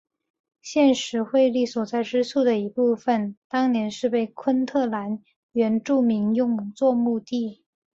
[0.63, 7.61] 现时惠利所在之处的一部分当年是被昆特兰原住民用作墓地。